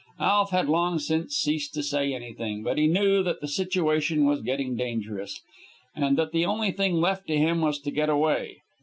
[0.19, 4.41] Alf had long since ceased to say anything, but he knew that the situation was
[4.41, 5.41] getting dangerous,
[5.95, 8.63] and that the only thing left to him was to get away.